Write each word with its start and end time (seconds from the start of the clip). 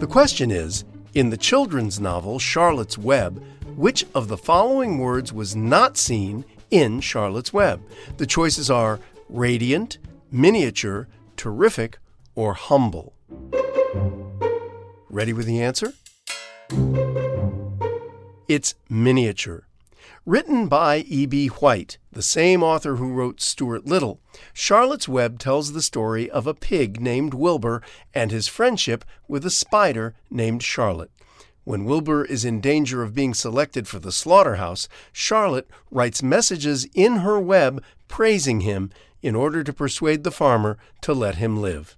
The 0.00 0.08
question 0.10 0.50
is 0.50 0.84
In 1.14 1.30
the 1.30 1.36
children's 1.36 2.00
novel 2.00 2.38
Charlotte's 2.38 2.98
Web, 2.98 3.42
which 3.76 4.04
of 4.14 4.28
the 4.28 4.36
following 4.36 4.98
words 4.98 5.32
was 5.32 5.56
not 5.56 5.96
seen 5.96 6.44
in 6.70 7.00
Charlotte's 7.00 7.52
Web? 7.52 7.82
The 8.16 8.26
choices 8.26 8.70
are 8.70 9.00
radiant, 9.28 9.98
miniature, 10.30 11.08
terrific, 11.36 11.98
or 12.34 12.54
humble. 12.54 13.14
Ready 15.08 15.32
with 15.32 15.46
the 15.46 15.62
answer? 15.62 15.94
It's 18.48 18.74
miniature. 18.88 19.66
Written 20.26 20.68
by 20.68 20.98
E.B. 21.08 21.48
White, 21.48 21.98
the 22.12 22.22
same 22.22 22.62
author 22.62 22.96
who 22.96 23.12
wrote 23.12 23.40
Stuart 23.40 23.86
Little, 23.86 24.20
Charlotte's 24.52 25.08
Web 25.08 25.38
tells 25.38 25.72
the 25.72 25.82
story 25.82 26.30
of 26.30 26.46
a 26.46 26.54
pig 26.54 27.00
named 27.00 27.34
Wilbur 27.34 27.82
and 28.14 28.30
his 28.30 28.48
friendship 28.48 29.04
with 29.28 29.44
a 29.44 29.50
spider 29.50 30.14
named 30.30 30.62
Charlotte. 30.62 31.10
When 31.64 31.84
Wilbur 31.84 32.24
is 32.26 32.44
in 32.44 32.60
danger 32.60 33.02
of 33.02 33.14
being 33.14 33.32
selected 33.32 33.88
for 33.88 33.98
the 33.98 34.12
slaughterhouse, 34.12 34.88
Charlotte 35.12 35.68
writes 35.90 36.22
messages 36.22 36.86
in 36.94 37.16
her 37.16 37.40
web 37.40 37.82
praising 38.06 38.60
him 38.60 38.90
in 39.22 39.34
order 39.34 39.64
to 39.64 39.72
persuade 39.72 40.24
the 40.24 40.30
farmer 40.30 40.76
to 41.00 41.14
let 41.14 41.36
him 41.36 41.56
live. 41.60 41.96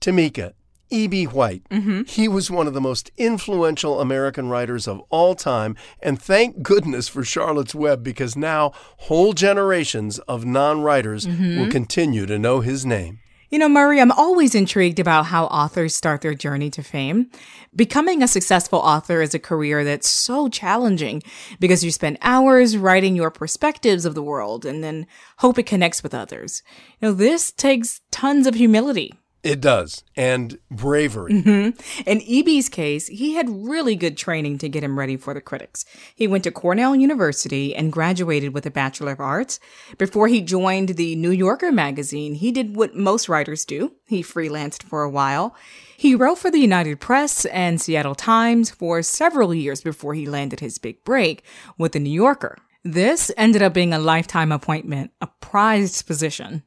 Tamika, 0.00 0.52
E.B. 0.90 1.24
White. 1.26 1.62
Mm-hmm. 1.70 2.02
He 2.04 2.28
was 2.28 2.50
one 2.50 2.66
of 2.66 2.74
the 2.74 2.80
most 2.80 3.10
influential 3.16 4.00
American 4.00 4.48
writers 4.48 4.86
of 4.88 5.00
all 5.10 5.34
time, 5.34 5.76
and 6.02 6.20
thank 6.20 6.62
goodness 6.62 7.08
for 7.08 7.24
Charlotte's 7.24 7.74
Web 7.74 8.02
because 8.02 8.36
now 8.36 8.72
whole 8.98 9.32
generations 9.32 10.18
of 10.20 10.44
non 10.44 10.82
writers 10.82 11.26
Mm-hmm. 11.26 11.58
will 11.60 11.70
continue 11.70 12.26
to 12.26 12.38
know 12.38 12.60
his 12.60 12.84
name. 12.86 13.18
You 13.50 13.58
know, 13.58 13.68
Murray, 13.68 13.98
I'm 14.00 14.12
always 14.12 14.54
intrigued 14.54 14.98
about 14.98 15.26
how 15.26 15.46
authors 15.46 15.94
start 15.94 16.20
their 16.20 16.34
journey 16.34 16.68
to 16.70 16.82
fame. 16.82 17.30
Becoming 17.74 18.22
a 18.22 18.28
successful 18.28 18.78
author 18.78 19.22
is 19.22 19.32
a 19.34 19.38
career 19.38 19.84
that's 19.84 20.08
so 20.08 20.48
challenging 20.48 21.22
because 21.58 21.82
you 21.82 21.90
spend 21.90 22.18
hours 22.20 22.76
writing 22.76 23.16
your 23.16 23.30
perspectives 23.30 24.04
of 24.04 24.14
the 24.14 24.22
world 24.22 24.66
and 24.66 24.84
then 24.84 25.06
hope 25.38 25.58
it 25.58 25.62
connects 25.66 26.02
with 26.02 26.14
others. 26.14 26.62
You 27.00 27.08
know, 27.08 27.14
this 27.14 27.50
takes 27.50 28.02
tons 28.10 28.46
of 28.46 28.54
humility. 28.54 29.14
It 29.48 29.62
does, 29.62 30.04
and 30.14 30.58
bravery. 30.70 31.32
Mm-hmm. 31.32 32.02
In 32.06 32.20
E.B.'s 32.20 32.68
case, 32.68 33.06
he 33.06 33.32
had 33.32 33.48
really 33.48 33.96
good 33.96 34.18
training 34.18 34.58
to 34.58 34.68
get 34.68 34.84
him 34.84 34.98
ready 34.98 35.16
for 35.16 35.32
the 35.32 35.40
critics. 35.40 35.86
He 36.14 36.28
went 36.28 36.44
to 36.44 36.50
Cornell 36.50 36.94
University 36.94 37.74
and 37.74 37.90
graduated 37.90 38.52
with 38.52 38.66
a 38.66 38.70
Bachelor 38.70 39.12
of 39.12 39.20
Arts. 39.20 39.58
Before 39.96 40.28
he 40.28 40.42
joined 40.42 40.90
the 40.90 41.16
New 41.16 41.30
Yorker 41.30 41.72
magazine, 41.72 42.34
he 42.34 42.52
did 42.52 42.76
what 42.76 42.94
most 42.94 43.26
writers 43.26 43.64
do. 43.64 43.92
He 44.06 44.22
freelanced 44.22 44.82
for 44.82 45.02
a 45.02 45.08
while. 45.08 45.56
He 45.96 46.14
wrote 46.14 46.36
for 46.36 46.50
the 46.50 46.60
United 46.60 47.00
Press 47.00 47.46
and 47.46 47.80
Seattle 47.80 48.14
Times 48.14 48.68
for 48.68 49.00
several 49.02 49.54
years 49.54 49.80
before 49.80 50.12
he 50.12 50.26
landed 50.26 50.60
his 50.60 50.76
big 50.76 51.02
break 51.04 51.42
with 51.78 51.92
the 51.92 52.00
New 52.00 52.10
Yorker. 52.12 52.58
This 52.84 53.32
ended 53.38 53.62
up 53.62 53.72
being 53.72 53.94
a 53.94 53.98
lifetime 53.98 54.52
appointment, 54.52 55.10
a 55.22 55.28
prized 55.40 56.06
position. 56.06 56.64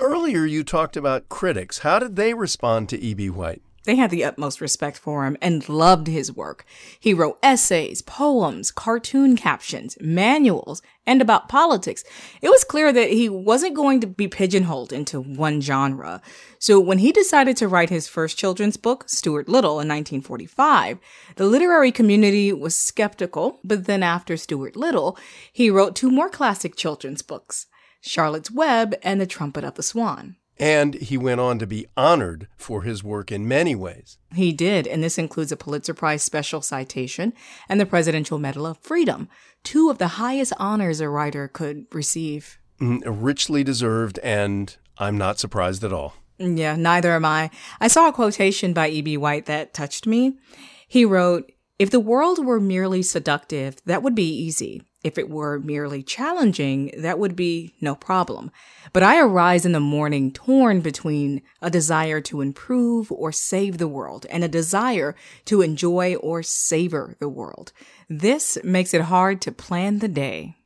Earlier, 0.00 0.44
you 0.44 0.62
talked 0.62 0.96
about 0.96 1.28
critics. 1.28 1.78
How 1.78 1.98
did 1.98 2.14
they 2.14 2.32
respond 2.32 2.88
to 2.90 3.00
E.B. 3.00 3.30
White? 3.30 3.62
They 3.84 3.96
had 3.96 4.10
the 4.10 4.22
utmost 4.22 4.60
respect 4.60 4.98
for 4.98 5.24
him 5.24 5.36
and 5.40 5.66
loved 5.66 6.08
his 6.08 6.30
work. 6.30 6.64
He 7.00 7.14
wrote 7.14 7.38
essays, 7.42 8.02
poems, 8.02 8.70
cartoon 8.70 9.34
captions, 9.34 9.96
manuals, 10.00 10.82
and 11.06 11.22
about 11.22 11.48
politics. 11.48 12.04
It 12.42 12.50
was 12.50 12.64
clear 12.64 12.92
that 12.92 13.10
he 13.10 13.28
wasn't 13.30 13.74
going 13.74 14.00
to 14.02 14.06
be 14.06 14.28
pigeonholed 14.28 14.92
into 14.92 15.20
one 15.20 15.60
genre. 15.62 16.20
So 16.58 16.78
when 16.78 16.98
he 16.98 17.12
decided 17.12 17.56
to 17.56 17.68
write 17.68 17.88
his 17.88 18.06
first 18.06 18.38
children's 18.38 18.76
book, 18.76 19.08
Stuart 19.08 19.48
Little, 19.48 19.80
in 19.80 19.88
1945, 19.88 20.98
the 21.36 21.46
literary 21.46 21.90
community 21.90 22.52
was 22.52 22.76
skeptical. 22.76 23.58
But 23.64 23.86
then 23.86 24.02
after 24.02 24.36
Stuart 24.36 24.76
Little, 24.76 25.16
he 25.50 25.70
wrote 25.70 25.96
two 25.96 26.10
more 26.10 26.28
classic 26.28 26.76
children's 26.76 27.22
books, 27.22 27.66
Charlotte's 28.00 28.50
Web 28.50 28.94
and 29.02 29.20
The 29.20 29.26
Trumpet 29.26 29.64
of 29.64 29.74
the 29.74 29.82
Swan. 29.82 30.36
And 30.60 30.94
he 30.94 31.16
went 31.16 31.40
on 31.40 31.58
to 31.60 31.66
be 31.66 31.86
honored 31.96 32.48
for 32.56 32.82
his 32.82 33.04
work 33.04 33.30
in 33.30 33.46
many 33.46 33.76
ways. 33.76 34.18
He 34.34 34.52
did, 34.52 34.88
and 34.88 35.02
this 35.04 35.16
includes 35.16 35.52
a 35.52 35.56
Pulitzer 35.56 35.94
Prize 35.94 36.22
Special 36.22 36.60
Citation 36.60 37.32
and 37.68 37.80
the 37.80 37.86
Presidential 37.86 38.38
Medal 38.38 38.66
of 38.66 38.78
Freedom, 38.78 39.28
two 39.62 39.88
of 39.88 39.98
the 39.98 40.08
highest 40.08 40.52
honors 40.58 41.00
a 41.00 41.08
writer 41.08 41.46
could 41.46 41.86
receive. 41.92 42.58
Mm, 42.80 43.02
Richly 43.06 43.62
deserved, 43.62 44.18
and 44.22 44.76
I'm 44.98 45.16
not 45.16 45.38
surprised 45.38 45.84
at 45.84 45.92
all. 45.92 46.14
Yeah, 46.38 46.76
neither 46.76 47.12
am 47.12 47.24
I. 47.24 47.50
I 47.80 47.88
saw 47.88 48.08
a 48.08 48.12
quotation 48.12 48.72
by 48.72 48.88
E.B. 48.88 49.16
White 49.16 49.46
that 49.46 49.74
touched 49.74 50.06
me. 50.06 50.38
He 50.86 51.04
wrote, 51.04 51.50
If 51.78 51.90
the 51.90 52.00
world 52.00 52.44
were 52.44 52.60
merely 52.60 53.02
seductive, 53.02 53.76
that 53.86 54.02
would 54.02 54.14
be 54.14 54.28
easy. 54.28 54.82
If 55.04 55.16
it 55.16 55.30
were 55.30 55.60
merely 55.60 56.02
challenging, 56.02 56.92
that 56.98 57.20
would 57.20 57.36
be 57.36 57.74
no 57.80 57.94
problem. 57.94 58.50
But 58.92 59.04
I 59.04 59.20
arise 59.20 59.64
in 59.64 59.72
the 59.72 59.80
morning 59.80 60.32
torn 60.32 60.80
between 60.80 61.42
a 61.62 61.70
desire 61.70 62.20
to 62.22 62.40
improve 62.40 63.12
or 63.12 63.30
save 63.30 63.78
the 63.78 63.86
world 63.86 64.26
and 64.28 64.42
a 64.42 64.48
desire 64.48 65.14
to 65.44 65.62
enjoy 65.62 66.16
or 66.16 66.42
savor 66.42 67.14
the 67.20 67.28
world. 67.28 67.72
This 68.08 68.58
makes 68.64 68.92
it 68.92 69.02
hard 69.02 69.40
to 69.42 69.52
plan 69.52 70.00
the 70.00 70.08
day. 70.08 70.56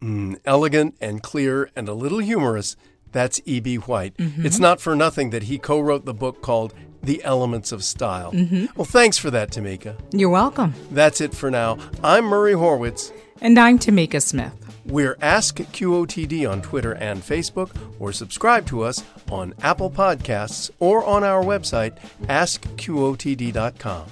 Mm, 0.00 0.38
elegant 0.44 0.94
and 1.00 1.22
clear 1.22 1.68
and 1.74 1.88
a 1.88 1.94
little 1.94 2.18
humorous. 2.18 2.76
That's 3.10 3.40
E.B. 3.44 3.76
White. 3.76 4.14
It's 4.18 4.58
not 4.58 4.80
for 4.80 4.94
nothing 4.94 5.30
that 5.30 5.44
he 5.44 5.58
co 5.58 5.80
wrote 5.80 6.04
the 6.04 6.14
book 6.14 6.42
called 6.42 6.74
The 7.02 7.22
Elements 7.24 7.70
of 7.72 7.82
Style. 7.84 8.32
Well, 8.76 8.84
thanks 8.84 9.18
for 9.18 9.30
that, 9.30 9.50
Tamika. 9.50 9.96
You're 10.12 10.30
welcome. 10.30 10.74
That's 10.90 11.20
it 11.20 11.32
for 11.32 11.50
now. 11.50 11.78
I'm 12.02 12.24
Murray 12.24 12.54
Horwitz. 12.54 13.12
And 13.40 13.58
I'm 13.58 13.78
Tamika 13.78 14.22
Smith. 14.22 14.52
We're 14.86 15.16
Ask 15.20 15.56
QOTD 15.56 16.48
on 16.50 16.60
Twitter 16.60 16.92
and 16.92 17.22
Facebook, 17.22 17.70
or 17.98 18.12
subscribe 18.12 18.66
to 18.66 18.82
us 18.82 19.02
on 19.30 19.54
Apple 19.62 19.90
Podcasts 19.90 20.70
or 20.78 21.04
on 21.04 21.24
our 21.24 21.42
website, 21.42 21.96
askqotd.com. 22.24 24.06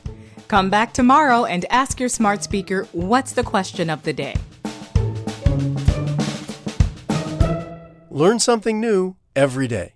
Come 0.49 0.71
back 0.71 0.93
tomorrow 0.93 1.45
and 1.45 1.65
ask 1.71 2.01
your 2.01 2.09
smart 2.09 2.43
speaker 2.43 2.89
what's 2.93 3.33
the 3.33 3.43
question 3.43 3.91
of 3.91 4.03
the 4.03 4.13
day. 4.13 4.35
Learn 8.11 8.39
something 8.39 8.81
new 8.81 9.17
every 9.35 9.69
day. 9.69 9.95